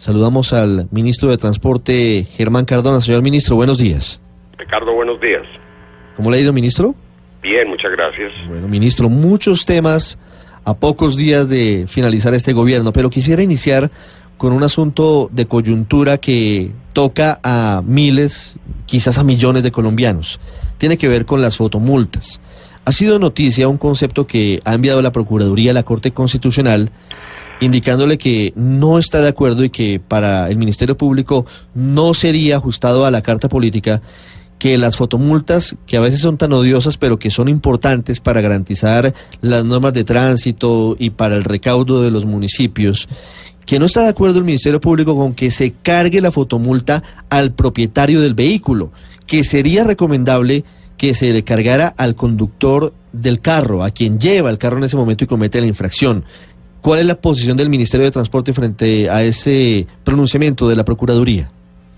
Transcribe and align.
Saludamos 0.00 0.54
al 0.54 0.88
ministro 0.90 1.28
de 1.28 1.36
Transporte, 1.36 2.26
Germán 2.32 2.64
Cardona. 2.64 3.02
Señor 3.02 3.22
ministro, 3.22 3.54
buenos 3.56 3.76
días. 3.76 4.18
Ricardo, 4.56 4.94
buenos 4.94 5.20
días. 5.20 5.42
¿Cómo 6.16 6.30
le 6.30 6.38
ha 6.38 6.40
ido, 6.40 6.54
ministro? 6.54 6.94
Bien, 7.42 7.68
muchas 7.68 7.90
gracias. 7.90 8.32
Bueno, 8.48 8.66
ministro, 8.66 9.10
muchos 9.10 9.66
temas 9.66 10.18
a 10.64 10.72
pocos 10.72 11.18
días 11.18 11.50
de 11.50 11.84
finalizar 11.86 12.32
este 12.32 12.54
gobierno, 12.54 12.94
pero 12.94 13.10
quisiera 13.10 13.42
iniciar 13.42 13.90
con 14.38 14.54
un 14.54 14.62
asunto 14.62 15.28
de 15.32 15.44
coyuntura 15.44 16.16
que 16.16 16.70
toca 16.94 17.38
a 17.44 17.82
miles, 17.84 18.58
quizás 18.86 19.18
a 19.18 19.22
millones 19.22 19.62
de 19.64 19.70
colombianos. 19.70 20.40
Tiene 20.78 20.96
que 20.96 21.08
ver 21.08 21.26
con 21.26 21.42
las 21.42 21.58
fotomultas. 21.58 22.40
Ha 22.86 22.92
sido 22.92 23.18
noticia 23.18 23.68
un 23.68 23.76
concepto 23.76 24.26
que 24.26 24.62
ha 24.64 24.72
enviado 24.72 25.02
la 25.02 25.12
Procuraduría 25.12 25.72
a 25.72 25.74
la 25.74 25.82
Corte 25.82 26.12
Constitucional 26.12 26.90
indicándole 27.60 28.18
que 28.18 28.52
no 28.56 28.98
está 28.98 29.20
de 29.20 29.28
acuerdo 29.28 29.64
y 29.64 29.70
que 29.70 30.00
para 30.00 30.50
el 30.50 30.56
Ministerio 30.56 30.96
Público 30.96 31.46
no 31.74 32.14
sería 32.14 32.56
ajustado 32.56 33.04
a 33.04 33.10
la 33.10 33.22
Carta 33.22 33.48
Política 33.48 34.02
que 34.58 34.76
las 34.76 34.96
fotomultas, 34.96 35.76
que 35.86 35.96
a 35.96 36.00
veces 36.00 36.20
son 36.20 36.36
tan 36.36 36.52
odiosas, 36.52 36.98
pero 36.98 37.18
que 37.18 37.30
son 37.30 37.48
importantes 37.48 38.20
para 38.20 38.42
garantizar 38.42 39.14
las 39.40 39.64
normas 39.64 39.94
de 39.94 40.04
tránsito 40.04 40.96
y 40.98 41.10
para 41.10 41.36
el 41.36 41.44
recaudo 41.44 42.02
de 42.02 42.10
los 42.10 42.26
municipios, 42.26 43.08
que 43.64 43.78
no 43.78 43.86
está 43.86 44.02
de 44.02 44.10
acuerdo 44.10 44.38
el 44.38 44.44
Ministerio 44.44 44.80
Público 44.80 45.16
con 45.16 45.34
que 45.34 45.50
se 45.50 45.72
cargue 45.72 46.20
la 46.20 46.30
fotomulta 46.30 47.02
al 47.30 47.52
propietario 47.52 48.20
del 48.20 48.34
vehículo, 48.34 48.92
que 49.26 49.44
sería 49.44 49.82
recomendable 49.82 50.64
que 50.98 51.14
se 51.14 51.32
le 51.32 51.42
cargara 51.42 51.94
al 51.96 52.14
conductor 52.14 52.92
del 53.14 53.40
carro, 53.40 53.82
a 53.82 53.90
quien 53.90 54.20
lleva 54.20 54.50
el 54.50 54.58
carro 54.58 54.76
en 54.76 54.84
ese 54.84 54.96
momento 54.98 55.24
y 55.24 55.26
comete 55.26 55.60
la 55.60 55.66
infracción. 55.66 56.24
¿Cuál 56.80 57.00
es 57.00 57.06
la 57.06 57.14
posición 57.14 57.56
del 57.56 57.68
Ministerio 57.68 58.06
de 58.06 58.10
Transporte 58.10 58.52
frente 58.52 59.08
a 59.10 59.22
ese 59.22 59.86
pronunciamiento 60.04 60.68
de 60.68 60.76
la 60.76 60.84
Procuraduría? 60.84 61.50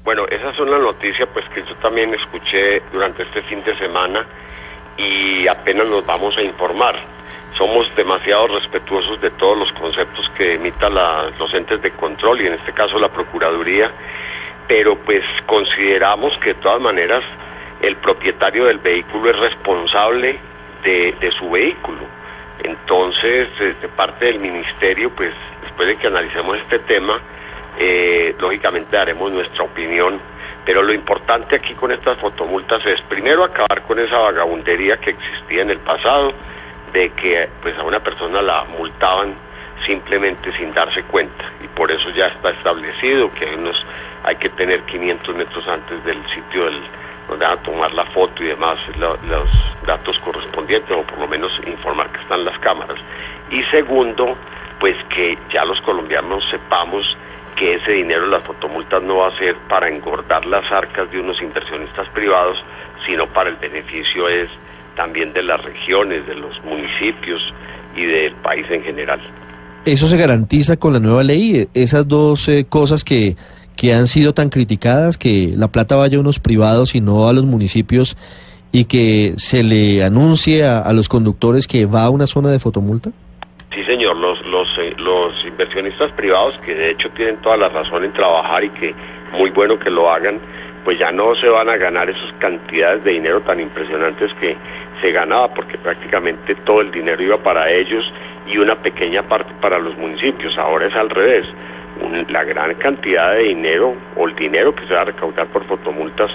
Bueno, 0.04 0.24
esa 0.28 0.50
es 0.50 0.58
una 0.58 0.78
noticia 0.78 1.26
pues 1.32 1.44
que 1.54 1.60
yo 1.60 1.76
también 1.76 2.12
escuché 2.14 2.82
durante 2.92 3.22
este 3.22 3.42
fin 3.42 3.62
de 3.64 3.78
semana 3.78 4.26
y 4.98 5.46
apenas 5.46 5.86
nos 5.86 6.04
vamos 6.04 6.36
a 6.36 6.42
informar. 6.42 6.96
Somos 7.56 7.86
demasiado 7.96 8.48
respetuosos 8.48 9.20
de 9.20 9.30
todos 9.30 9.58
los 9.58 9.72
conceptos 9.72 10.28
que 10.36 10.54
emitan 10.54 10.94
los 11.38 11.54
entes 11.54 11.80
de 11.82 11.92
control 11.92 12.40
y 12.40 12.46
en 12.46 12.54
este 12.54 12.72
caso 12.72 12.98
la 12.98 13.12
Procuraduría, 13.12 13.92
pero 14.66 14.98
pues 15.04 15.22
consideramos 15.46 16.36
que 16.38 16.54
de 16.54 16.60
todas 16.60 16.80
maneras 16.80 17.22
el 17.82 17.96
propietario 17.96 18.64
del 18.64 18.78
vehículo 18.78 19.30
es 19.30 19.38
responsable 19.38 20.38
de, 20.82 21.32
su 21.38 21.50
vehículo. 21.50 22.00
Entonces, 22.64 23.48
de 23.58 23.88
parte 23.96 24.26
del 24.26 24.38
ministerio, 24.38 25.10
pues 25.10 25.32
después 25.62 25.88
de 25.88 25.96
que 25.96 26.06
analicemos 26.06 26.58
este 26.58 26.78
tema, 26.80 27.20
eh, 27.78 28.34
lógicamente 28.38 28.96
daremos 28.96 29.32
nuestra 29.32 29.64
opinión. 29.64 30.20
Pero 30.64 30.82
lo 30.82 30.92
importante 30.92 31.56
aquí 31.56 31.74
con 31.74 31.90
estas 31.90 32.18
fotomultas 32.18 32.84
es 32.86 33.00
primero 33.02 33.42
acabar 33.42 33.82
con 33.82 33.98
esa 33.98 34.16
vagabundería 34.18 34.96
que 34.96 35.10
existía 35.10 35.62
en 35.62 35.70
el 35.70 35.80
pasado, 35.80 36.32
de 36.92 37.10
que 37.10 37.48
pues 37.62 37.76
a 37.78 37.82
una 37.82 38.00
persona 38.00 38.40
la 38.42 38.64
multaban 38.64 39.34
simplemente 39.86 40.52
sin 40.56 40.72
darse 40.72 41.02
cuenta 41.04 41.44
y 41.62 41.68
por 41.68 41.90
eso 41.90 42.10
ya 42.10 42.28
está 42.28 42.50
establecido 42.50 43.32
que 43.34 43.46
hay 43.46 43.54
unos 43.56 43.84
hay 44.22 44.36
que 44.36 44.48
tener 44.50 44.82
500 44.82 45.34
metros 45.34 45.66
antes 45.66 46.04
del 46.04 46.24
sitio 46.28 46.66
del 46.66 46.80
a 47.40 47.62
tomar 47.62 47.92
la 47.92 48.04
foto 48.06 48.42
y 48.42 48.48
demás, 48.48 48.78
los 48.98 49.48
datos 49.86 50.18
correspondientes, 50.20 50.90
o 50.96 51.02
por 51.02 51.18
lo 51.18 51.28
menos 51.28 51.50
informar 51.66 52.10
que 52.12 52.20
están 52.20 52.44
las 52.44 52.58
cámaras. 52.58 52.98
Y 53.50 53.62
segundo, 53.64 54.36
pues 54.80 54.96
que 55.14 55.38
ya 55.52 55.64
los 55.64 55.80
colombianos 55.82 56.44
sepamos 56.50 57.16
que 57.56 57.74
ese 57.74 57.92
dinero 57.92 58.24
de 58.24 58.30
las 58.30 58.44
fotomultas 58.44 59.02
no 59.02 59.16
va 59.16 59.28
a 59.28 59.38
ser 59.38 59.56
para 59.68 59.88
engordar 59.88 60.44
las 60.46 60.70
arcas 60.72 61.10
de 61.10 61.20
unos 61.20 61.40
inversionistas 61.40 62.08
privados, 62.10 62.58
sino 63.06 63.26
para 63.32 63.50
el 63.50 63.56
beneficio 63.56 64.28
es 64.28 64.48
también 64.96 65.32
de 65.32 65.42
las 65.42 65.62
regiones, 65.62 66.26
de 66.26 66.34
los 66.34 66.62
municipios 66.64 67.42
y 67.94 68.04
del 68.04 68.34
país 68.36 68.66
en 68.70 68.82
general. 68.82 69.20
¿Eso 69.84 70.06
se 70.06 70.16
garantiza 70.16 70.76
con 70.76 70.92
la 70.92 71.00
nueva 71.00 71.22
ley? 71.22 71.68
Esas 71.74 72.06
dos 72.06 72.48
eh, 72.48 72.66
cosas 72.68 73.02
que 73.02 73.36
que 73.76 73.94
han 73.94 74.06
sido 74.06 74.32
tan 74.34 74.48
criticadas, 74.48 75.18
que 75.18 75.52
la 75.56 75.68
plata 75.68 75.96
vaya 75.96 76.18
a 76.18 76.20
unos 76.20 76.38
privados 76.38 76.94
y 76.94 77.00
no 77.00 77.28
a 77.28 77.32
los 77.32 77.44
municipios 77.44 78.16
y 78.72 78.86
que 78.86 79.34
se 79.36 79.62
le 79.62 80.02
anuncie 80.02 80.64
a, 80.64 80.90
los 80.92 81.08
conductores 81.08 81.66
que 81.66 81.84
va 81.84 82.04
a 82.04 82.10
una 82.10 82.26
zona 82.26 82.50
de 82.50 82.58
fotomulta? 82.58 83.10
Sí, 83.74 83.84
señor, 83.84 84.16
los, 84.16 84.40
los, 84.46 84.68
eh, 84.78 84.94
los 84.98 85.32
inversionistas 85.46 86.10
privados, 86.12 86.58
que 86.64 86.74
de 86.74 86.90
hecho 86.90 87.08
tienen 87.10 87.40
toda 87.42 87.56
la 87.56 87.68
razón 87.68 88.04
en 88.04 88.12
trabajar 88.12 88.64
y 88.64 88.70
que 88.70 88.94
muy 89.32 89.50
bueno 89.50 89.78
que 89.78 89.90
lo 89.90 90.10
hagan, 90.10 90.40
pues 90.84 90.98
ya 90.98 91.12
no 91.12 91.34
se 91.36 91.48
van 91.48 91.68
a 91.68 91.76
ganar 91.76 92.10
esas 92.10 92.32
cantidades 92.38 93.04
de 93.04 93.12
dinero 93.12 93.40
tan 93.42 93.60
impresionantes 93.60 94.32
que 94.40 94.56
se 95.00 95.12
ganaba, 95.12 95.52
porque 95.54 95.78
prácticamente 95.78 96.54
todo 96.66 96.80
el 96.80 96.90
dinero 96.90 97.22
iba 97.22 97.42
para 97.42 97.70
ellos 97.70 98.04
y 98.46 98.58
una 98.58 98.80
pequeña 98.82 99.22
parte 99.22 99.52
para 99.60 99.78
los 99.78 99.96
municipios. 99.96 100.56
Ahora 100.58 100.86
es 100.86 100.94
al 100.94 101.10
revés 101.10 101.46
la 102.28 102.44
gran 102.44 102.74
cantidad 102.76 103.34
de 103.34 103.44
dinero 103.44 103.94
o 104.16 104.28
el 104.28 104.34
dinero 104.36 104.74
que 104.74 104.86
se 104.86 104.94
va 104.94 105.02
a 105.02 105.04
recaudar 105.04 105.46
por 105.48 105.66
fotomultas 105.66 106.30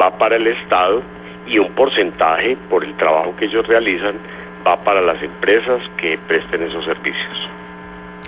va 0.00 0.16
para 0.16 0.36
el 0.36 0.46
Estado 0.46 1.02
y 1.46 1.58
un 1.58 1.72
porcentaje 1.74 2.56
por 2.68 2.84
el 2.84 2.96
trabajo 2.96 3.34
que 3.36 3.46
ellos 3.46 3.66
realizan 3.66 4.16
va 4.66 4.82
para 4.84 5.00
las 5.00 5.22
empresas 5.22 5.80
que 5.98 6.18
presten 6.28 6.62
esos 6.62 6.84
servicios. 6.84 7.38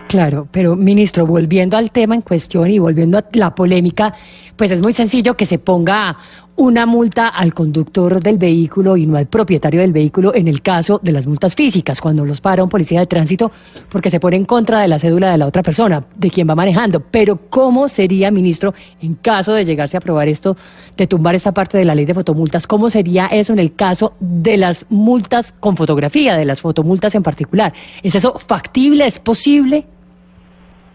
Claro, 0.09 0.47
pero 0.50 0.76
ministro, 0.76 1.26
volviendo 1.26 1.76
al 1.76 1.91
tema 1.91 2.15
en 2.15 2.21
cuestión 2.21 2.69
y 2.69 2.78
volviendo 2.78 3.16
a 3.16 3.25
la 3.32 3.54
polémica, 3.54 4.12
pues 4.56 4.71
es 4.71 4.82
muy 4.82 4.92
sencillo 4.92 5.37
que 5.37 5.47
se 5.47 5.59
ponga 5.59 6.16
una 6.57 6.85
multa 6.85 7.29
al 7.29 7.55
conductor 7.55 8.21
del 8.21 8.37
vehículo 8.37 8.97
y 8.97 9.07
no 9.07 9.17
al 9.17 9.27
propietario 9.27 9.81
del 9.81 9.93
vehículo 9.93 10.35
en 10.35 10.49
el 10.49 10.61
caso 10.61 11.01
de 11.03 11.13
las 11.13 11.27
multas 11.27 11.55
físicas, 11.55 12.01
cuando 12.01 12.25
los 12.25 12.41
para 12.41 12.63
un 12.63 12.69
policía 12.69 13.01
de 13.01 13.07
tránsito 13.07 13.51
porque 13.89 14.11
se 14.11 14.21
pone 14.21 14.37
en 14.37 14.45
contra 14.45 14.81
de 14.81 14.89
la 14.89 14.99
cédula 14.99 15.31
de 15.31 15.39
la 15.39 15.47
otra 15.47 15.63
persona, 15.63 16.05
de 16.15 16.31
quien 16.31 16.49
va 16.49 16.55
manejando. 16.55 17.01
Pero 17.01 17.39
¿cómo 17.49 17.89
sería, 17.89 18.31
ministro, 18.31 18.75
en 19.01 19.15
caso 19.15 19.55
de 19.55 19.65
llegarse 19.65 19.97
a 19.97 19.99
aprobar 19.99 20.29
esto, 20.29 20.57
de 20.97 21.07
tumbar 21.07 21.35
esta 21.35 21.53
parte 21.53 21.79
de 21.79 21.85
la 21.85 21.95
ley 21.95 22.05
de 22.05 22.15
fotomultas, 22.15 22.67
cómo 22.67 22.91
sería 22.91 23.27
eso 23.27 23.53
en 23.53 23.59
el 23.59 23.75
caso 23.75 24.15
de 24.21 24.57
las 24.59 24.87
multas 24.91 25.53
con 25.53 25.77
fotografía, 25.77 26.37
de 26.37 26.45
las 26.45 26.61
fotomultas 26.61 27.15
en 27.15 27.23
particular? 27.23 27.73
¿Es 28.03 28.15
eso 28.15 28.39
factible? 28.39 29.07
¿Es 29.07 29.19
posible? 29.19 29.87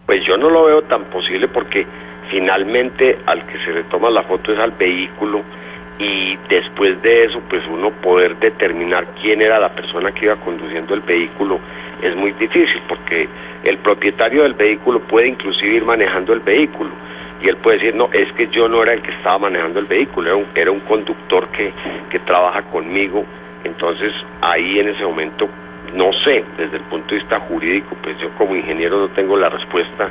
Pues 0.06 0.24
yo 0.26 0.38
no 0.38 0.48
lo 0.48 0.64
veo 0.64 0.82
tan 0.84 1.10
posible 1.10 1.48
porque 1.48 1.86
finalmente 2.30 3.18
al 3.26 3.46
que 3.46 3.58
se 3.60 3.72
le 3.72 3.84
toma 3.84 4.10
la 4.10 4.22
foto 4.22 4.52
es 4.52 4.58
al 4.58 4.72
vehículo 4.72 5.42
y 5.98 6.36
después 6.48 7.00
de 7.02 7.24
eso 7.24 7.40
pues 7.48 7.62
uno 7.68 7.90
poder 7.90 8.36
determinar 8.38 9.06
quién 9.20 9.42
era 9.42 9.58
la 9.58 9.70
persona 9.70 10.12
que 10.12 10.26
iba 10.26 10.36
conduciendo 10.36 10.94
el 10.94 11.00
vehículo 11.00 11.58
es 12.02 12.14
muy 12.14 12.32
difícil 12.32 12.80
porque 12.88 13.28
el 13.64 13.78
propietario 13.78 14.44
del 14.44 14.54
vehículo 14.54 15.00
puede 15.00 15.28
inclusive 15.28 15.74
ir 15.74 15.84
manejando 15.84 16.32
el 16.32 16.40
vehículo 16.40 16.90
y 17.42 17.48
él 17.48 17.56
puede 17.56 17.78
decir 17.78 17.94
no 17.94 18.08
es 18.12 18.32
que 18.34 18.48
yo 18.48 18.68
no 18.68 18.82
era 18.82 18.92
el 18.92 19.02
que 19.02 19.10
estaba 19.10 19.38
manejando 19.40 19.80
el 19.80 19.86
vehículo 19.86 20.28
era 20.28 20.36
un, 20.36 20.46
era 20.54 20.70
un 20.70 20.80
conductor 20.80 21.48
que, 21.48 21.72
que 22.10 22.20
trabaja 22.20 22.62
conmigo 22.62 23.24
entonces 23.64 24.12
ahí 24.40 24.78
en 24.78 24.88
ese 24.88 25.04
momento 25.04 25.48
no 25.94 26.12
sé, 26.12 26.44
desde 26.56 26.76
el 26.76 26.82
punto 26.84 27.14
de 27.14 27.20
vista 27.20 27.40
jurídico, 27.40 27.96
pues 28.02 28.18
yo 28.18 28.30
como 28.36 28.54
ingeniero 28.54 28.98
no 28.98 29.08
tengo 29.08 29.36
la 29.36 29.48
respuesta, 29.48 30.10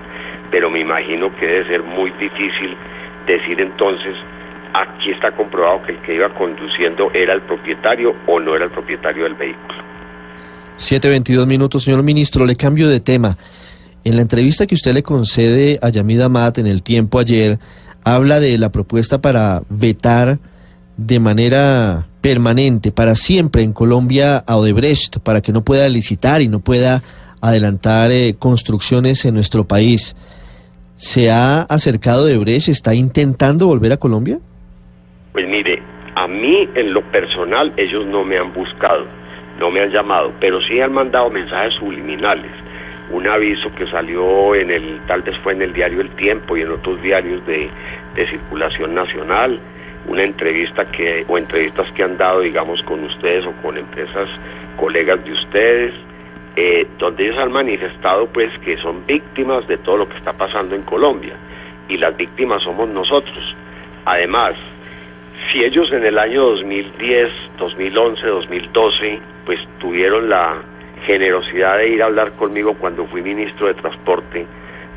pero 0.52 0.70
me 0.70 0.80
imagino 0.80 1.36
que 1.36 1.46
debe 1.46 1.68
ser 1.68 1.84
muy 1.84 2.12
difícil 2.12 2.76
decir 3.28 3.60
entonces, 3.60 4.16
aquí 4.74 5.12
está 5.12 5.32
comprobado 5.32 5.84
que 5.84 5.92
el 5.94 6.02
que 6.02 6.16
iba 6.16 6.34
conduciendo 6.34 7.12
era 7.14 7.34
el 7.34 7.42
propietario 7.42 8.16
o 8.28 8.40
no 8.40 8.56
era 8.56 8.66
el 8.66 8.72
propietario 8.72 9.24
del 9.24 9.36
vehículo. 9.36 9.88
7.22 10.78 11.48
minutos, 11.48 11.84
señor 11.84 12.04
ministro, 12.04 12.46
le 12.46 12.56
cambio 12.56 12.88
de 12.88 13.00
tema. 13.00 13.38
En 14.04 14.16
la 14.16 14.22
entrevista 14.22 14.68
que 14.68 14.76
usted 14.76 14.94
le 14.94 15.04
concede 15.04 15.80
a 15.82 15.90
Yamida 15.90 16.30
Mat 16.30 16.60
en 16.60 16.68
el 16.68 16.84
tiempo 16.84 17.20
ayer, 17.20 17.60
habla 18.04 18.40
de 18.40 18.58
la 18.58 18.72
propuesta 18.72 19.20
para 19.20 19.64
vetar 19.70 20.40
de 20.96 21.20
manera 21.20 22.08
permanente, 22.22 22.92
para 22.92 23.16
siempre 23.16 23.64
en 23.64 23.74
Colombia 23.74 24.38
a 24.38 24.56
Odebrecht, 24.58 25.20
para 25.20 25.42
que 25.42 25.52
no 25.52 25.64
pueda 25.64 25.90
licitar 25.90 26.42
y 26.42 26.48
no 26.48 26.60
pueda 26.60 27.04
adelantar 27.42 28.12
eh, 28.12 28.36
construcciones 28.38 29.26
en 29.26 29.34
nuestro 29.34 29.68
país. 29.68 30.16
¿Se 30.98 31.30
ha 31.30 31.62
acercado 31.62 32.24
Odebrecht? 32.24 32.70
¿Está 32.70 32.96
intentando 32.96 33.68
volver 33.68 33.92
a 33.92 33.98
Colombia? 33.98 34.40
Pues 35.32 35.48
mire, 35.48 35.80
a 36.16 36.28
mí 36.28 36.68
en 36.74 36.92
lo 36.92 37.04
personal 37.12 37.72
ellos 37.78 38.04
no 38.08 38.24
me 38.24 38.40
han 38.40 38.52
buscado, 38.52 39.06
no 39.60 39.70
me 39.70 39.82
han 39.82 39.92
llamado, 39.92 40.34
pero 40.40 40.60
sí 40.60 40.82
han 40.82 40.94
mandado 40.94 41.30
mensajes 41.30 41.76
subliminales. 41.76 42.52
Un 43.12 43.28
aviso 43.28 43.72
que 43.76 43.86
salió 43.86 44.56
en 44.56 44.72
el, 44.72 45.00
tal 45.06 45.22
vez 45.22 45.38
fue 45.44 45.54
en 45.54 45.62
el 45.62 45.74
diario 45.74 46.02
El 46.02 46.10
Tiempo 46.16 46.58
y 46.58 46.62
en 46.62 46.72
otros 46.72 47.00
diarios 47.04 47.46
de, 47.46 47.70
de 48.16 48.28
circulación 48.28 48.96
nacional 48.96 49.60
una 50.08 50.24
entrevista 50.24 50.90
que 50.90 51.26
o 51.28 51.38
entrevistas 51.38 51.92
que 51.92 52.02
han 52.02 52.18
dado 52.18 52.40
digamos 52.42 52.82
con 52.84 53.04
ustedes 53.04 53.46
o 53.46 53.52
con 53.62 53.78
empresas 53.78 54.30
colegas 54.78 55.24
de 55.24 55.32
ustedes 55.34 55.94
eh, 56.60 56.88
donde 56.98 57.26
ellos 57.26 57.38
han 57.38 57.52
manifestado 57.52 58.26
pues 58.34 58.52
que 58.66 58.78
son 58.78 59.06
víctimas 59.06 59.68
de 59.68 59.78
todo 59.78 59.98
lo 59.98 60.10
que 60.10 60.18
está 60.18 60.34
pasando 60.34 60.76
en 60.76 60.82
Colombia 60.82 61.36
y 61.88 61.98
las 61.98 62.18
víctimas 62.18 62.64
somos 62.64 62.90
nosotros. 62.90 63.56
Además, 64.06 64.56
si 65.52 65.64
ellos 65.64 65.92
en 65.92 66.04
el 66.04 66.18
año 66.18 66.42
2010, 66.44 67.30
2011, 67.60 68.26
2012, 68.26 69.20
pues 69.46 69.60
tuvieron 69.80 70.30
la 70.30 70.56
generosidad 71.06 71.78
de 71.78 71.90
ir 71.90 72.02
a 72.02 72.08
hablar 72.08 72.32
conmigo 72.34 72.74
cuando 72.74 73.06
fui 73.06 73.22
ministro 73.22 73.68
de 73.68 73.76
Transporte, 73.76 74.48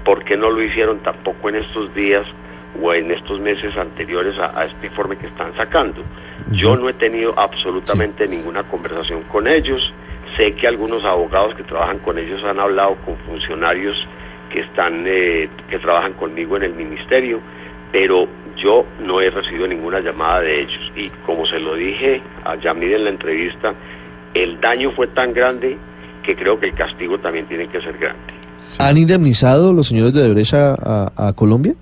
¿por 0.02 0.24
qué 0.24 0.38
no 0.38 0.50
lo 0.50 0.62
hicieron 0.62 1.00
tampoco 1.00 1.50
en 1.50 1.56
estos 1.56 1.94
días 1.94 2.26
o 2.80 2.94
en 2.94 3.10
estos 3.10 3.38
meses 3.38 3.76
anteriores 3.76 4.38
a, 4.38 4.64
este 4.64 4.86
informe 4.86 5.18
que 5.18 5.26
están 5.26 5.54
sacando? 5.56 6.02
Yo 6.52 6.74
no 6.76 6.88
he 6.88 6.94
tenido 6.94 7.38
absolutamente 7.38 8.26
ninguna 8.26 8.62
conversación 8.64 9.24
con 9.24 9.46
ellos. 9.46 9.92
Sé 10.36 10.52
que 10.52 10.66
algunos 10.66 11.04
abogados 11.04 11.54
que 11.54 11.62
trabajan 11.64 11.98
con 11.98 12.18
ellos 12.18 12.42
han 12.44 12.60
hablado 12.60 12.96
con 13.04 13.16
funcionarios 13.26 13.96
que 14.52 14.60
están 14.60 15.04
eh, 15.06 15.48
que 15.68 15.78
trabajan 15.78 16.12
conmigo 16.14 16.56
en 16.56 16.64
el 16.64 16.74
ministerio, 16.74 17.40
pero 17.92 18.28
yo 18.56 18.84
no 19.00 19.20
he 19.20 19.30
recibido 19.30 19.66
ninguna 19.66 20.00
llamada 20.00 20.40
de 20.40 20.62
ellos. 20.62 20.92
Y 20.96 21.08
como 21.26 21.46
se 21.46 21.58
lo 21.58 21.74
dije 21.74 22.22
a 22.44 22.56
Yamid 22.56 22.92
en 22.92 23.04
la 23.04 23.10
entrevista, 23.10 23.74
el 24.34 24.60
daño 24.60 24.92
fue 24.92 25.06
tan 25.08 25.32
grande 25.32 25.76
que 26.22 26.36
creo 26.36 26.60
que 26.60 26.66
el 26.66 26.74
castigo 26.74 27.18
también 27.18 27.46
tiene 27.46 27.68
que 27.68 27.80
ser 27.80 27.96
grande. 27.98 28.34
¿Han 28.78 28.96
indemnizado 28.96 29.72
los 29.72 29.88
señores 29.88 30.12
de 30.12 30.22
Debrecha 30.22 30.74
a, 30.74 31.32
Colombia? 31.34 31.74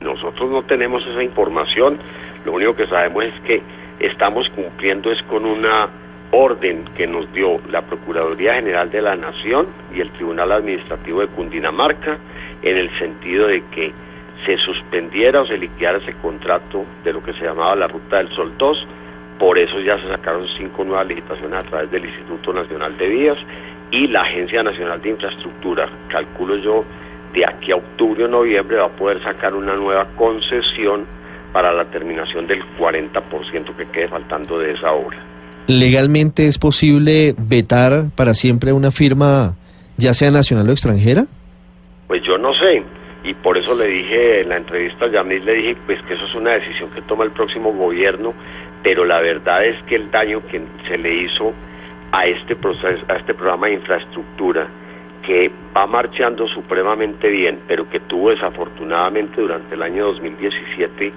Nosotros 0.00 0.50
no 0.50 0.64
tenemos 0.64 1.06
esa 1.06 1.22
información. 1.22 1.98
Lo 2.44 2.52
único 2.52 2.74
que 2.74 2.86
sabemos 2.86 3.24
es 3.24 3.40
que 3.46 3.62
estamos 4.00 4.48
cumpliendo 4.50 5.12
es 5.12 5.22
con 5.24 5.44
una 5.44 5.88
orden 6.32 6.84
que 6.96 7.06
nos 7.06 7.30
dio 7.32 7.60
la 7.70 7.82
Procuraduría 7.82 8.54
General 8.54 8.90
de 8.90 9.02
la 9.02 9.14
Nación 9.14 9.66
y 9.94 10.00
el 10.00 10.10
Tribunal 10.12 10.50
Administrativo 10.50 11.20
de 11.20 11.28
Cundinamarca 11.28 12.18
en 12.62 12.76
el 12.76 12.90
sentido 12.98 13.46
de 13.46 13.62
que 13.66 13.92
se 14.46 14.58
suspendiera 14.58 15.42
o 15.42 15.46
se 15.46 15.58
liquidara 15.58 15.98
ese 15.98 16.14
contrato 16.14 16.84
de 17.04 17.12
lo 17.12 17.22
que 17.22 17.34
se 17.34 17.44
llamaba 17.44 17.76
la 17.76 17.86
Ruta 17.86 18.16
del 18.16 18.28
Sol 18.30 18.52
2. 18.58 18.88
Por 19.38 19.58
eso 19.58 19.78
ya 19.80 19.98
se 19.98 20.08
sacaron 20.08 20.48
cinco 20.56 20.84
nuevas 20.84 21.06
licitaciones 21.06 21.58
a 21.58 21.68
través 21.68 21.90
del 21.90 22.06
Instituto 22.06 22.52
Nacional 22.52 22.96
de 22.96 23.08
Vías 23.08 23.38
y 23.90 24.08
la 24.08 24.22
Agencia 24.22 24.62
Nacional 24.62 25.02
de 25.02 25.10
Infraestructura, 25.10 25.88
calculo 26.08 26.56
yo, 26.56 26.84
de 27.34 27.46
aquí 27.46 27.72
a 27.72 27.76
octubre 27.76 28.24
o 28.24 28.28
noviembre 28.28 28.78
va 28.78 28.86
a 28.86 28.96
poder 28.96 29.22
sacar 29.22 29.54
una 29.54 29.74
nueva 29.74 30.06
concesión 30.16 31.06
para 31.52 31.72
la 31.72 31.84
terminación 31.86 32.46
del 32.46 32.64
40% 32.78 33.76
que 33.76 33.86
quede 33.88 34.08
faltando 34.08 34.58
de 34.58 34.72
esa 34.72 34.92
obra. 34.92 35.31
¿Legalmente 35.66 36.46
es 36.46 36.58
posible 36.58 37.34
vetar 37.38 38.06
para 38.16 38.34
siempre 38.34 38.72
una 38.72 38.90
firma, 38.90 39.56
ya 39.96 40.12
sea 40.12 40.30
nacional 40.30 40.68
o 40.68 40.72
extranjera? 40.72 41.26
Pues 42.08 42.22
yo 42.22 42.36
no 42.36 42.52
sé, 42.54 42.82
y 43.24 43.34
por 43.34 43.56
eso 43.56 43.74
le 43.74 43.86
dije 43.86 44.40
en 44.40 44.48
la 44.48 44.56
entrevista 44.56 45.04
a 45.04 45.08
Yamil, 45.08 45.44
le 45.44 45.54
dije 45.54 45.76
pues 45.86 46.02
que 46.02 46.14
eso 46.14 46.24
es 46.26 46.34
una 46.34 46.50
decisión 46.50 46.90
que 46.90 47.02
toma 47.02 47.24
el 47.24 47.30
próximo 47.30 47.72
gobierno, 47.72 48.34
pero 48.82 49.04
la 49.04 49.20
verdad 49.20 49.64
es 49.64 49.80
que 49.84 49.94
el 49.94 50.10
daño 50.10 50.42
que 50.48 50.60
se 50.88 50.98
le 50.98 51.14
hizo 51.14 51.52
a 52.10 52.26
este 52.26 52.56
proceso, 52.56 53.04
a 53.08 53.14
este 53.14 53.32
programa 53.32 53.68
de 53.68 53.74
infraestructura 53.74 54.68
que 55.24 55.52
va 55.74 55.86
marchando 55.86 56.48
supremamente 56.48 57.28
bien, 57.28 57.60
pero 57.68 57.88
que 57.88 58.00
tuvo 58.00 58.30
desafortunadamente 58.30 59.40
durante 59.40 59.74
el 59.76 59.82
año 59.82 60.06
2017, 60.06 61.12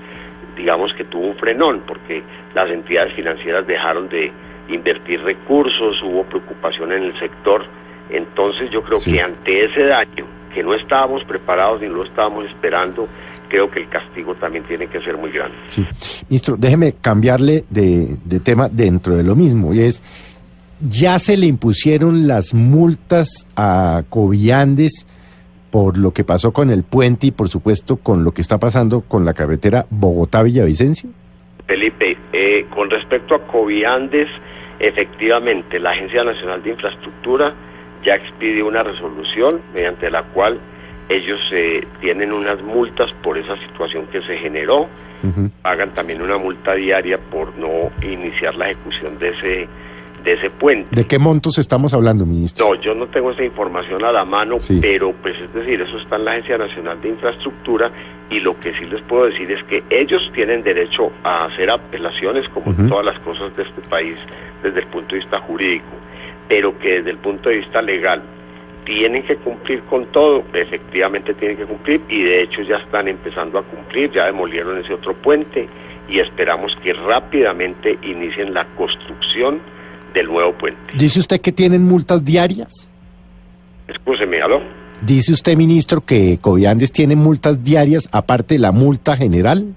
digamos 0.56 0.94
que 0.94 1.04
tuvo 1.06 1.28
un 1.28 1.36
frenón, 1.36 1.82
porque 1.88 2.24
las 2.56 2.70
entidades 2.72 3.14
financieras 3.14 3.68
dejaron 3.68 4.10
de 4.10 4.32
invertir 4.70 5.22
recursos, 5.22 6.02
hubo 6.02 6.24
preocupación 6.24 6.92
en 6.92 7.04
el 7.04 7.20
sector, 7.20 7.66
entonces 8.10 8.72
yo 8.72 8.82
creo 8.82 9.00
que 9.00 9.22
ante 9.22 9.66
ese 9.66 9.84
daño, 9.84 10.26
que 10.54 10.64
no 10.64 10.74
estábamos 10.74 11.24
preparados 11.26 11.82
ni 11.82 11.88
lo 11.88 12.04
estábamos 12.04 12.46
esperando, 12.46 13.08
creo 13.50 13.70
que 13.70 13.82
el 13.82 13.90
castigo 13.90 14.34
también 14.36 14.64
tiene 14.64 14.88
que 14.88 15.02
ser 15.02 15.18
muy 15.18 15.32
grande. 15.32 15.58
Sí. 15.68 15.86
Ministro, 16.30 16.56
déjeme 16.58 16.94
cambiarle 16.94 17.66
de, 17.70 18.16
de 18.24 18.40
tema 18.40 18.70
dentro 18.70 19.16
de 19.16 19.24
lo 19.24 19.36
mismo, 19.36 19.74
y 19.74 19.82
es 19.82 20.02
ya 20.90 21.20
se 21.20 21.38
le 21.38 21.46
impusieron 21.46 22.28
las 22.28 22.54
multas 22.54 23.48
a 23.56 24.04
Coviandes 24.10 25.06
por 25.72 25.98
lo 25.98 26.12
que 26.12 26.24
pasó 26.24 26.54
con 26.54 26.70
el 26.70 26.84
puente 26.84 27.28
y 27.28 27.32
por 27.32 27.50
supuesto 27.50 27.98
con 27.98 28.24
lo 28.24 28.32
que 28.34 28.42
está 28.42 28.58
pasando 28.58 29.02
con 29.02 29.26
la 29.26 29.34
carretera 29.34 29.86
Bogotá-Villavicencio? 29.90 31.10
Felipe, 31.68 32.18
eh, 32.32 32.66
con 32.70 32.90
respecto 32.90 33.36
a 33.36 33.48
Coviandes, 33.48 34.30
efectivamente 34.80 35.80
la 35.80 35.92
Agencia 35.92 36.24
Nacional 36.24 36.62
de 36.62 36.72
Infraestructura 36.72 37.54
ya 38.04 38.16
expidió 38.16 38.68
una 38.68 38.84
resolución 38.84 39.62
mediante 39.74 40.12
la 40.12 40.24
cual 40.24 40.60
ellos 41.10 41.40
eh, 41.52 41.86
tienen 42.02 42.32
unas 42.32 42.62
multas 42.62 43.12
por 43.24 43.38
esa 43.38 43.58
situación 43.58 44.08
que 44.08 44.22
se 44.22 44.38
generó, 44.38 44.88
pagan 45.64 45.92
también 45.96 46.22
una 46.22 46.38
multa 46.38 46.76
diaria 46.76 47.18
por 47.18 47.56
no 47.58 47.92
iniciar 48.04 48.56
la 48.56 48.70
ejecución 48.70 49.18
de 49.18 49.30
ese 49.30 49.68
de 50.26 50.34
ese 50.34 50.50
puente. 50.50 50.90
¿De 50.94 51.06
qué 51.06 51.20
montos 51.20 51.58
estamos 51.60 51.94
hablando, 51.94 52.26
ministro? 52.26 52.68
No, 52.68 52.82
yo 52.82 52.96
no 52.96 53.08
tengo 53.08 53.32
esa 53.32 53.44
información 53.44 54.04
a 54.04 54.12
la 54.12 54.26
mano, 54.26 54.58
pero 54.82 55.14
pues 55.22 55.40
es 55.40 55.54
decir, 55.54 55.80
eso 55.80 55.98
está 56.00 56.16
en 56.16 56.26
la 56.26 56.32
Agencia 56.32 56.58
Nacional 56.58 57.00
de 57.00 57.10
Infraestructura 57.10 57.92
y 58.32 58.40
lo 58.40 58.60
que 58.60 58.74
sí 58.74 58.86
les 58.86 59.02
puedo 59.04 59.26
decir 59.26 59.50
es 59.52 59.64
que 59.66 59.84
ellos 59.92 60.30
tienen 60.34 60.64
derecho 60.64 61.12
a 61.24 61.46
hacer 61.46 61.70
apelaciones 61.70 62.50
como 62.50 62.74
todas 62.88 63.06
las 63.06 63.20
cosas 63.20 63.56
de 63.56 63.64
este 63.64 63.82
país 63.82 64.18
desde 64.64 64.80
el 64.80 64.88
punto 64.88 65.14
de 65.14 65.22
vista 65.22 65.40
jurídico, 65.42 65.86
pero 66.50 66.78
que 66.80 66.96
desde 66.96 67.12
el 67.12 67.18
punto 67.18 67.50
de 67.50 67.58
vista 67.58 67.82
legal 67.84 68.24
tienen 68.84 69.24
que 69.24 69.36
cumplir 69.38 69.82
con 69.84 70.06
todo, 70.08 70.44
efectivamente 70.54 71.36
tienen 71.36 71.58
que 71.58 71.66
cumplir 71.66 72.02
y 72.10 72.24
de 72.24 72.44
hecho 72.44 72.62
ya 72.64 72.78
están 72.78 73.08
empezando 73.08 73.60
a 73.60 73.64
cumplir, 73.64 74.12
ya 74.12 74.26
demolieron 74.26 74.80
ese 74.80 74.94
otro 74.94 75.14
puente 75.14 75.68
y 76.10 76.20
esperamos 76.20 76.76
que 76.84 76.94
rápidamente 76.94 77.98
inicien 78.02 78.54
la 78.54 78.66
construcción 78.76 79.60
del 80.16 80.28
nuevo 80.28 80.54
puente. 80.54 80.80
¿Dice 80.98 81.20
usted 81.20 81.40
que 81.40 81.52
tienen 81.52 81.84
multas 81.84 82.26
diarias? 82.26 82.90
Escúcheme, 83.88 84.42
¿aló? 84.42 84.62
¿Dice 85.02 85.34
usted, 85.34 85.56
ministro, 85.56 86.02
que 86.02 86.40
Coviandes 86.42 86.92
tiene 86.92 87.16
multas 87.16 87.64
diarias 87.64 88.10
aparte 88.12 88.56
de 88.56 88.62
la 88.62 88.72
multa 88.72 89.16
general? 89.16 89.76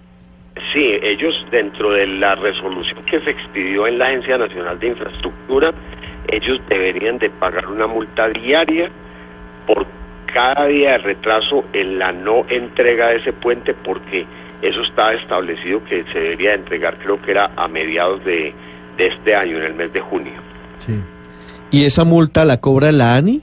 Sí, 0.72 0.98
ellos 1.02 1.34
dentro 1.50 1.90
de 1.90 2.06
la 2.06 2.34
resolución 2.36 3.04
que 3.04 3.20
se 3.20 3.30
expidió 3.30 3.86
en 3.86 3.98
la 3.98 4.06
Agencia 4.06 4.38
Nacional 4.38 4.78
de 4.78 4.88
Infraestructura, 4.88 5.74
ellos 6.28 6.60
deberían 6.68 7.18
de 7.18 7.30
pagar 7.30 7.66
una 7.66 7.86
multa 7.86 8.28
diaria 8.28 8.90
por 9.66 9.86
cada 10.32 10.66
día 10.66 10.92
de 10.92 10.98
retraso 10.98 11.64
en 11.72 11.98
la 11.98 12.12
no 12.12 12.44
entrega 12.48 13.08
de 13.08 13.16
ese 13.16 13.32
puente 13.32 13.74
porque 13.74 14.26
eso 14.62 14.82
está 14.82 15.14
establecido 15.14 15.82
que 15.84 16.04
se 16.12 16.18
debería 16.18 16.54
entregar, 16.54 16.98
creo 16.98 17.20
que 17.22 17.30
era 17.30 17.50
a 17.56 17.68
mediados 17.68 18.24
de, 18.24 18.52
de 18.98 19.06
este 19.06 19.34
año, 19.34 19.56
en 19.56 19.62
el 19.62 19.74
mes 19.74 19.92
de 19.92 20.00
junio. 20.00 20.34
Sí. 20.78 20.92
¿Y 21.70 21.84
esa 21.84 22.04
multa 22.04 22.44
la 22.44 22.60
cobra 22.60 22.92
la 22.92 23.14
ANI? 23.16 23.42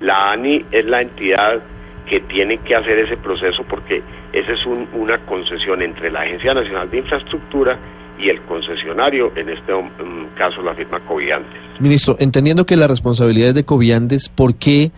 La 0.00 0.32
ANI 0.32 0.64
es 0.70 0.84
la 0.86 1.02
entidad 1.02 1.62
que 2.08 2.20
tiene 2.20 2.58
que 2.58 2.74
hacer 2.74 2.98
ese 2.98 3.16
proceso 3.16 3.64
porque 3.68 4.02
esa 4.32 4.52
es 4.52 4.66
una 4.66 5.18
concesión 5.26 5.82
entre 5.82 6.10
la 6.10 6.20
Agencia 6.20 6.54
Nacional 6.54 6.90
de 6.90 6.98
Infraestructura 6.98 7.78
y 8.18 8.28
el 8.28 8.42
concesionario, 8.42 9.32
en 9.36 9.48
este 9.48 9.72
um, 9.72 9.88
caso 10.36 10.62
la 10.62 10.74
firma 10.74 11.00
Coviandes. 11.06 11.60
Ministro, 11.80 12.16
entendiendo 12.20 12.66
que 12.66 12.76
la 12.76 12.86
responsabilidad 12.86 13.48
es 13.48 13.54
de 13.54 13.64
Coviandes, 13.64 14.28
¿por 14.28 14.54
qué 14.54 14.92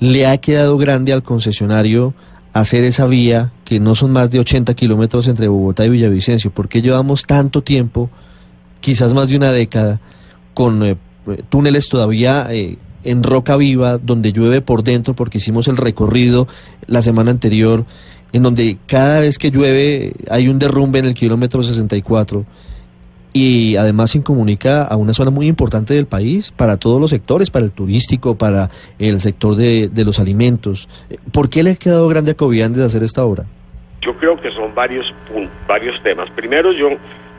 le 0.00 0.26
ha 0.26 0.38
quedado 0.38 0.78
grande 0.78 1.12
al 1.12 1.22
concesionario 1.22 2.14
hacer 2.52 2.84
esa 2.84 3.06
vía 3.06 3.52
que 3.64 3.78
no 3.78 3.94
son 3.94 4.12
más 4.12 4.30
de 4.30 4.40
80 4.40 4.74
kilómetros 4.74 5.28
entre 5.28 5.48
Bogotá 5.48 5.84
y 5.84 5.90
Villavicencio? 5.90 6.50
¿Por 6.50 6.68
qué 6.68 6.82
llevamos 6.82 7.26
tanto 7.26 7.62
tiempo 7.62 8.10
quizás 8.80 9.14
más 9.14 9.28
de 9.28 9.36
una 9.36 9.52
década, 9.52 10.00
con 10.54 10.82
eh, 10.82 10.96
túneles 11.48 11.88
todavía 11.88 12.46
eh, 12.50 12.76
en 13.04 13.22
roca 13.22 13.56
viva, 13.56 13.98
donde 13.98 14.32
llueve 14.32 14.60
por 14.60 14.82
dentro, 14.82 15.14
porque 15.14 15.38
hicimos 15.38 15.68
el 15.68 15.76
recorrido 15.76 16.48
la 16.86 17.02
semana 17.02 17.30
anterior, 17.30 17.84
en 18.32 18.42
donde 18.42 18.78
cada 18.86 19.20
vez 19.20 19.38
que 19.38 19.50
llueve 19.50 20.12
hay 20.30 20.48
un 20.48 20.58
derrumbe 20.58 20.98
en 20.98 21.06
el 21.06 21.14
kilómetro 21.14 21.62
64 21.62 22.44
y 23.32 23.76
además 23.76 24.10
se 24.10 24.22
comunica 24.22 24.82
a 24.82 24.96
una 24.96 25.12
zona 25.12 25.30
muy 25.30 25.46
importante 25.46 25.94
del 25.94 26.06
país 26.06 26.50
para 26.50 26.76
todos 26.76 27.00
los 27.00 27.10
sectores, 27.10 27.50
para 27.50 27.64
el 27.64 27.70
turístico, 27.70 28.36
para 28.36 28.70
el 28.98 29.20
sector 29.20 29.54
de, 29.54 29.88
de 29.88 30.04
los 30.04 30.18
alimentos. 30.18 30.88
¿Por 31.32 31.48
qué 31.48 31.62
le 31.62 31.72
ha 31.72 31.76
quedado 31.76 32.08
grande 32.08 32.32
a 32.32 32.34
Coviandes 32.34 32.82
hacer 32.82 33.02
esta 33.02 33.24
obra? 33.24 33.44
Yo 34.00 34.16
creo 34.18 34.40
que 34.40 34.50
son 34.50 34.74
varios, 34.74 35.12
varios 35.66 36.02
temas. 36.02 36.30
Primero, 36.30 36.72
yo 36.72 36.88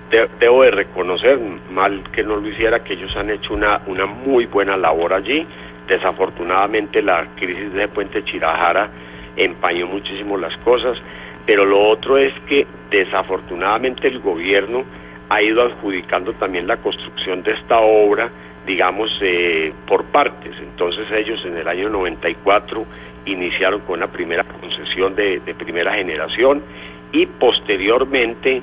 debo 0.09 0.63
de 0.63 0.71
reconocer, 0.71 1.39
mal 1.71 2.03
que 2.11 2.23
no 2.23 2.37
lo 2.37 2.47
hiciera, 2.47 2.83
que 2.83 2.93
ellos 2.93 3.15
han 3.15 3.29
hecho 3.29 3.53
una, 3.53 3.81
una 3.87 4.05
muy 4.05 4.45
buena 4.45 4.77
labor 4.77 5.13
allí. 5.13 5.45
Desafortunadamente 5.87 7.01
la 7.01 7.27
crisis 7.35 7.73
de 7.73 7.87
Puente 7.87 8.23
Chirajara 8.23 8.89
empañó 9.35 9.87
muchísimo 9.87 10.37
las 10.37 10.55
cosas, 10.57 11.01
pero 11.45 11.65
lo 11.65 11.79
otro 11.79 12.17
es 12.17 12.33
que 12.47 12.67
desafortunadamente 12.89 14.07
el 14.07 14.19
gobierno 14.19 14.83
ha 15.29 15.41
ido 15.41 15.61
adjudicando 15.61 16.33
también 16.33 16.67
la 16.67 16.77
construcción 16.77 17.43
de 17.43 17.53
esta 17.53 17.79
obra, 17.79 18.29
digamos, 18.65 19.15
eh, 19.21 19.73
por 19.87 20.05
partes. 20.05 20.55
Entonces 20.59 21.09
ellos 21.11 21.43
en 21.45 21.57
el 21.57 21.67
año 21.67 21.89
94 21.89 22.85
iniciaron 23.25 23.81
con 23.81 23.99
una 23.99 24.11
primera 24.11 24.43
concesión 24.43 25.15
de, 25.15 25.41
primera 25.57 25.93
generación 25.93 26.63
y 27.11 27.25
posteriormente 27.25 28.61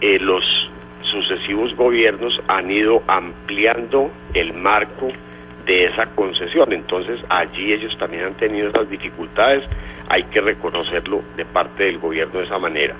eh, 0.00 0.18
los 0.20 0.44
sucesivos 1.10 1.74
gobiernos 1.74 2.40
han 2.48 2.70
ido 2.70 3.02
ampliando 3.06 4.10
el 4.34 4.54
marco 4.54 5.12
de 5.66 5.84
esa 5.84 6.06
concesión. 6.14 6.72
Entonces 6.72 7.20
allí 7.28 7.72
ellos 7.72 7.96
también 7.98 8.24
han 8.24 8.34
tenido 8.34 8.68
esas 8.68 8.88
dificultades, 8.90 9.64
hay 10.08 10.24
que 10.24 10.40
reconocerlo 10.40 11.22
de 11.36 11.44
parte 11.44 11.84
del 11.84 11.98
gobierno 11.98 12.40
de 12.40 12.46
esa 12.46 12.58
manera. 12.58 12.94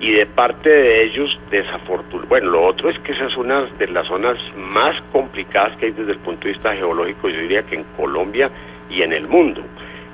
Y 0.00 0.12
de 0.12 0.26
parte 0.26 0.68
de 0.68 1.04
ellos, 1.04 1.38
desafortunadamente, 1.50 2.28
bueno, 2.28 2.50
lo 2.50 2.62
otro 2.64 2.90
es 2.90 2.98
que 3.00 3.12
esa 3.12 3.26
es 3.26 3.36
una 3.36 3.62
de 3.78 3.86
las 3.88 4.06
zonas 4.08 4.36
más 4.56 5.00
complicadas 5.12 5.76
que 5.76 5.86
hay 5.86 5.92
desde 5.92 6.12
el 6.12 6.18
punto 6.18 6.46
de 6.46 6.54
vista 6.54 6.74
geológico, 6.74 7.28
yo 7.28 7.38
diría 7.38 7.62
que 7.62 7.76
en 7.76 7.84
Colombia 7.96 8.50
y 8.90 9.02
en 9.02 9.12
el 9.12 9.28
mundo. 9.28 9.62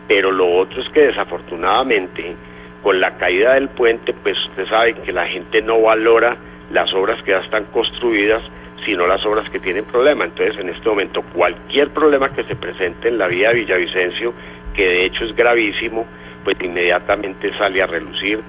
Pero 0.07 0.31
lo 0.31 0.47
otro 0.57 0.83
es 0.83 0.88
que 0.90 1.07
desafortunadamente, 1.07 2.35
con 2.83 3.00
la 3.00 3.17
caída 3.17 3.55
del 3.55 3.69
puente, 3.71 4.12
pues 4.12 4.38
usted 4.49 4.67
sabe 4.67 4.95
que 4.95 5.12
la 5.12 5.26
gente 5.26 5.62
no 5.62 5.81
valora 5.81 6.37
las 6.70 6.92
obras 6.94 7.22
que 7.22 7.32
ya 7.32 7.38
están 7.38 7.64
construidas, 7.66 8.42
sino 8.84 9.06
las 9.06 9.25
obras 9.25 9.48
que 9.50 9.58
tienen 9.58 9.84
problema. 9.84 10.25
Entonces, 10.25 10.56
en 10.58 10.68
este 10.68 10.88
momento, 10.88 11.22
cualquier 11.34 11.92
problema 11.92 12.32
que 12.32 12.44
se 12.44 12.56
presente 12.56 13.08
en 13.08 13.18
la 13.18 13.26
vía 13.26 13.48
de 13.48 13.60
Villavicencio, 13.60 14.32
que 14.75 14.87
de 14.87 15.04
hecho 15.06 15.25
es 15.25 15.34
gravísimo, 15.34 16.04
pues 16.44 16.56
inmediatamente 16.62 17.56
sale 17.58 17.82
a 17.82 17.87
relucir 17.87 18.40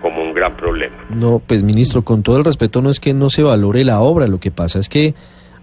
como 0.00 0.22
un 0.22 0.34
gran 0.34 0.56
problema. 0.56 0.96
No, 1.08 1.38
pues 1.38 1.62
ministro, 1.62 2.02
con 2.02 2.22
todo 2.22 2.36
el 2.36 2.44
respeto, 2.44 2.82
no 2.82 2.90
es 2.90 3.00
que 3.00 3.14
no 3.14 3.30
se 3.30 3.42
valore 3.42 3.84
la 3.84 4.00
obra, 4.00 4.26
lo 4.26 4.38
que 4.38 4.50
pasa 4.50 4.78
es 4.78 4.88
que 4.88 5.14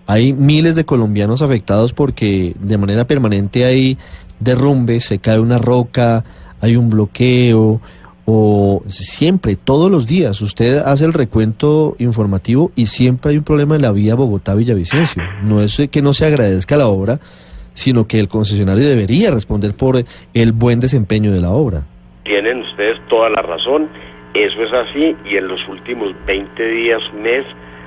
hay 0.08 0.34
miles 0.34 0.76
de 0.76 0.84
colombianos 0.84 1.42
afectados 1.42 1.94
porque 1.94 2.54
de 2.60 2.78
manera 2.78 3.06
permanente 3.06 3.66
hay 3.66 3.98
derrumbes, 4.40 5.06
se 5.06 5.20
cae 5.20 5.40
una 5.40 5.60
roca, 5.60 6.24
hay 6.60 6.76
un 6.76 6.90
bloqueo, 6.90 7.82
o 8.26 8.84
siempre, 8.88 9.56
todos 9.56 9.92
los 9.92 10.08
días, 10.08 10.42
usted 10.42 10.78
hace 10.78 11.06
el 11.06 11.14
recuento 11.14 11.96
informativo 12.00 12.72
y 12.76 12.86
siempre 12.86 13.32
hay 13.32 13.38
un 13.38 13.44
problema 13.44 13.76
en 13.76 13.82
la 13.82 13.92
vía 13.92 14.16
Bogotá-Villavicencio. 14.16 15.24
No 15.44 15.62
es 15.62 15.90
que 15.92 16.02
no 16.02 16.14
se 16.14 16.26
agradezca 16.26 16.78
la 16.78 16.88
obra, 16.88 17.20
sino 17.74 18.08
que 18.08 18.20
el 18.20 18.28
concesionario 18.28 18.88
debería 18.88 19.32
responder 19.32 19.74
por 19.76 19.96
el 20.34 20.52
buen 20.52 20.80
desempeño 20.80 21.32
de 21.32 21.42
la 21.42 21.52
obra. 21.52 21.84
Tienen 22.24 22.62
ustedes 22.62 23.00
toda 23.10 23.30
la 23.30 23.42
razón, 23.42 23.90
eso 24.34 24.64
es 24.64 24.72
así 24.72 25.16
y 25.26 25.36
en 25.38 25.48
los 25.48 25.68
últimos 25.68 26.14
20 26.26 26.66
días, 26.68 27.02
mes, 27.22 27.44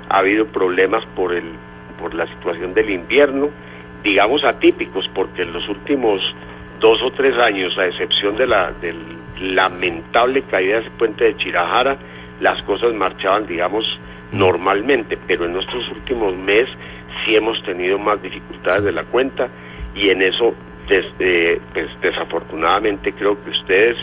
ha 0.09 0.19
habido 0.19 0.47
problemas 0.47 1.05
por, 1.14 1.33
el, 1.33 1.45
por 2.00 2.14
la 2.14 2.26
situación 2.26 2.75
del 2.75 2.91
invierno, 2.91 3.49
digamos 4.03 4.45
atípicos, 4.45 5.09
porque 5.14 5.43
en 5.43 5.53
los 5.53 5.67
últimos 5.69 6.21
dos 6.81 7.00
o 7.03 7.11
tres 7.12 7.37
años, 7.38 7.79
a 7.79 7.87
excepción 7.87 8.37
de 8.37 8.47
la, 8.47 8.73
del 8.73 9.24
lamentable 9.41 10.43
caída 10.43 10.76
de 10.76 10.81
ese 10.83 10.91
puente 10.93 11.25
de 11.25 11.37
Chirajara, 11.37 11.97
las 12.41 12.62
cosas 12.62 12.93
marchaban, 12.95 13.47
digamos, 13.47 13.87
normalmente, 14.33 15.19
pero 15.26 15.47
en 15.47 15.53
nuestros 15.53 15.88
últimos 15.91 16.37
meses 16.37 16.75
sí 17.25 17.37
hemos 17.37 17.62
tenido 17.62 17.99
más 17.99 18.21
dificultades 18.23 18.85
de 18.85 18.93
la 18.93 19.05
cuenta 19.05 19.49
y 19.95 20.09
en 20.09 20.23
eso, 20.23 20.55
desde, 20.88 21.61
pues, 21.73 21.87
desafortunadamente, 22.03 23.12
creo 23.12 23.43
que 23.45 23.50
ustedes 23.50 23.97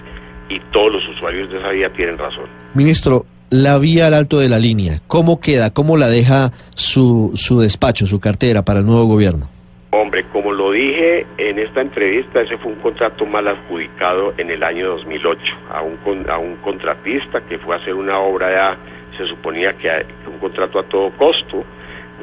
y 0.49 0.59
todos 0.71 0.93
los 0.93 1.07
usuarios 1.09 1.51
de 1.51 1.59
esa 1.59 1.69
vía 1.69 1.91
tienen 1.93 2.17
razón. 2.17 2.45
Ministro, 2.73 3.25
la 3.49 3.77
vía 3.77 4.07
al 4.07 4.13
alto 4.13 4.39
de 4.39 4.49
la 4.49 4.59
línea, 4.59 5.01
¿cómo 5.07 5.39
queda? 5.39 5.71
¿Cómo 5.71 5.97
la 5.97 6.07
deja 6.07 6.51
su, 6.73 7.31
su 7.35 7.59
despacho, 7.59 8.05
su 8.05 8.19
cartera 8.19 8.63
para 8.63 8.79
el 8.79 8.85
nuevo 8.85 9.05
gobierno? 9.05 9.49
Hombre, 9.93 10.23
como 10.31 10.53
lo 10.53 10.71
dije 10.71 11.25
en 11.37 11.59
esta 11.59 11.81
entrevista, 11.81 12.39
ese 12.39 12.57
fue 12.59 12.71
un 12.71 12.79
contrato 12.79 13.25
mal 13.25 13.45
adjudicado 13.49 14.33
en 14.37 14.49
el 14.49 14.63
año 14.63 14.87
2008 14.87 15.41
a 15.69 15.81
un, 15.81 16.29
a 16.29 16.37
un 16.37 16.55
contratista 16.57 17.41
que 17.41 17.59
fue 17.59 17.75
a 17.75 17.79
hacer 17.79 17.95
una 17.95 18.17
obra 18.19 18.51
ya, 18.51 18.77
se 19.17 19.25
suponía 19.25 19.73
que 19.73 20.05
un 20.27 20.39
contrato 20.39 20.79
a 20.79 20.83
todo 20.83 21.11
costo, 21.17 21.65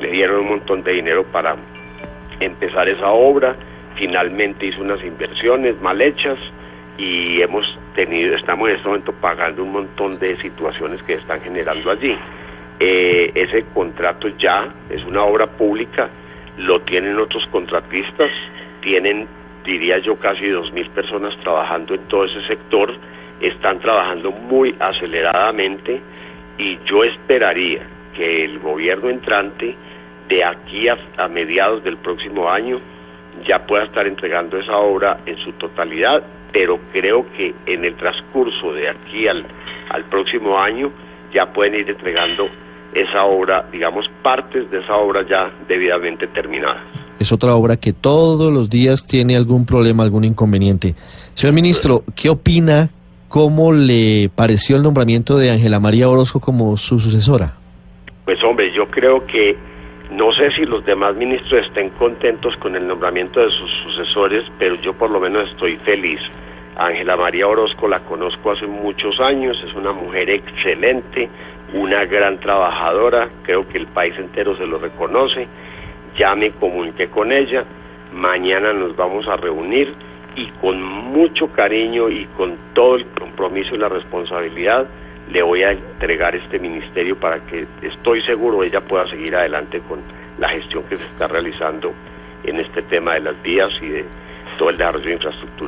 le 0.00 0.12
dieron 0.12 0.40
un 0.40 0.48
montón 0.48 0.82
de 0.82 0.92
dinero 0.92 1.24
para 1.24 1.56
empezar 2.40 2.88
esa 2.88 3.10
obra, 3.10 3.54
finalmente 3.96 4.64
hizo 4.64 4.80
unas 4.80 5.04
inversiones 5.04 5.78
mal 5.82 6.00
hechas 6.00 6.38
y 6.96 7.42
hemos 7.42 7.78
tenido, 7.94 8.34
estamos 8.34 8.70
en 8.70 8.76
este 8.76 8.88
momento 8.88 9.12
pagando 9.12 9.62
un 9.62 9.72
montón 9.72 10.18
de 10.18 10.40
situaciones 10.40 11.02
que 11.02 11.14
están 11.14 11.42
generando 11.42 11.90
allí. 11.90 12.16
Eh, 12.80 13.30
ese 13.34 13.66
contrato 13.74 14.28
ya 14.38 14.72
es 14.88 15.04
una 15.04 15.22
obra 15.22 15.46
pública 15.48 16.08
lo 16.58 16.80
tienen 16.80 17.18
otros 17.18 17.46
contratistas, 17.48 18.30
tienen, 18.82 19.26
diría 19.64 19.98
yo, 19.98 20.16
casi 20.16 20.48
dos 20.48 20.72
mil 20.72 20.88
personas 20.90 21.36
trabajando 21.38 21.94
en 21.94 22.02
todo 22.08 22.24
ese 22.24 22.42
sector, 22.46 22.92
están 23.40 23.78
trabajando 23.78 24.32
muy 24.32 24.74
aceleradamente 24.80 26.00
y 26.58 26.78
yo 26.84 27.04
esperaría 27.04 27.86
que 28.14 28.44
el 28.44 28.58
gobierno 28.58 29.08
entrante 29.08 29.76
de 30.28 30.44
aquí 30.44 30.88
a, 30.88 30.98
mediados 31.28 31.84
del 31.84 31.96
próximo 31.98 32.50
año 32.50 32.80
ya 33.46 33.64
pueda 33.64 33.84
estar 33.84 34.06
entregando 34.06 34.58
esa 34.58 34.76
obra 34.76 35.20
en 35.26 35.38
su 35.38 35.52
totalidad, 35.52 36.24
pero 36.52 36.80
creo 36.92 37.24
que 37.34 37.54
en 37.66 37.84
el 37.84 37.94
transcurso 37.94 38.72
de 38.72 38.88
aquí 38.88 39.28
al, 39.28 39.46
al 39.90 40.04
próximo 40.06 40.58
año 40.58 40.90
ya 41.32 41.52
pueden 41.52 41.76
ir 41.76 41.88
entregando 41.88 42.48
esa 42.94 43.24
obra, 43.24 43.68
digamos, 43.70 44.10
partes 44.22 44.70
de 44.70 44.80
esa 44.80 44.96
obra 44.96 45.26
ya 45.28 45.50
debidamente 45.68 46.26
terminada. 46.28 46.82
Es 47.18 47.32
otra 47.32 47.54
obra 47.54 47.76
que 47.76 47.92
todos 47.92 48.52
los 48.52 48.70
días 48.70 49.04
tiene 49.06 49.36
algún 49.36 49.66
problema, 49.66 50.02
algún 50.04 50.24
inconveniente. 50.24 50.94
Señor 51.34 51.54
ministro, 51.54 52.04
¿qué 52.14 52.28
opina? 52.28 52.90
¿Cómo 53.28 53.72
le 53.72 54.30
pareció 54.34 54.76
el 54.76 54.82
nombramiento 54.82 55.36
de 55.36 55.50
Ángela 55.50 55.80
María 55.80 56.08
Orozco 56.08 56.40
como 56.40 56.76
su 56.76 56.98
sucesora? 56.98 57.54
Pues 58.24 58.42
hombre, 58.42 58.72
yo 58.72 58.88
creo 58.88 59.26
que 59.26 59.56
no 60.10 60.32
sé 60.32 60.50
si 60.52 60.64
los 60.64 60.84
demás 60.86 61.14
ministros 61.16 61.66
estén 61.66 61.90
contentos 61.90 62.56
con 62.56 62.74
el 62.76 62.86
nombramiento 62.86 63.40
de 63.40 63.50
sus 63.50 63.70
sucesores, 63.84 64.44
pero 64.58 64.76
yo 64.76 64.94
por 64.94 65.10
lo 65.10 65.20
menos 65.20 65.50
estoy 65.50 65.76
feliz. 65.78 66.20
Ángela 66.76 67.16
María 67.16 67.48
Orozco 67.48 67.88
la 67.88 68.00
conozco 68.00 68.52
hace 68.52 68.66
muchos 68.66 69.20
años, 69.20 69.62
es 69.66 69.74
una 69.74 69.92
mujer 69.92 70.30
excelente, 70.30 71.28
una 71.74 72.04
gran 72.06 72.38
trabajadora, 72.40 73.28
creo 73.42 73.68
que 73.68 73.78
el 73.78 73.86
país 73.88 74.14
entero 74.18 74.56
se 74.56 74.66
lo 74.66 74.78
reconoce, 74.78 75.46
ya 76.16 76.34
me 76.34 76.50
comuniqué 76.52 77.08
con 77.08 77.32
ella, 77.32 77.64
mañana 78.12 78.72
nos 78.72 78.96
vamos 78.96 79.26
a 79.28 79.36
reunir 79.36 79.94
y 80.36 80.46
con 80.60 80.82
mucho 80.82 81.48
cariño 81.52 82.08
y 82.08 82.26
con 82.36 82.56
todo 82.74 82.96
el 82.96 83.06
compromiso 83.06 83.74
y 83.74 83.78
la 83.78 83.88
responsabilidad 83.88 84.86
le 85.30 85.42
voy 85.42 85.62
a 85.62 85.72
entregar 85.72 86.34
este 86.34 86.58
ministerio 86.58 87.18
para 87.18 87.40
que 87.46 87.66
estoy 87.82 88.22
seguro 88.22 88.62
ella 88.62 88.80
pueda 88.80 89.06
seguir 89.08 89.36
adelante 89.36 89.80
con 89.80 90.00
la 90.38 90.48
gestión 90.48 90.84
que 90.84 90.96
se 90.96 91.04
está 91.04 91.28
realizando 91.28 91.92
en 92.44 92.60
este 92.60 92.82
tema 92.82 93.14
de 93.14 93.20
las 93.20 93.42
vías 93.42 93.70
y 93.82 93.88
de 93.88 94.04
todo 94.58 94.70
el 94.70 94.78
desarrollo 94.78 95.06
de 95.06 95.12
infraestructura. 95.12 95.58